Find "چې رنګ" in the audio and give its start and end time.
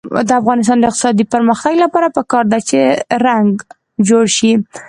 2.69-3.53